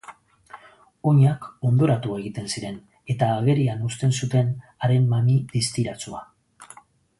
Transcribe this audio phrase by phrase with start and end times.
[1.11, 2.79] Oinak hondoratu egiten ziren,
[3.15, 4.51] eta agerian uzten zuten
[4.87, 6.27] haren mami distiratsua.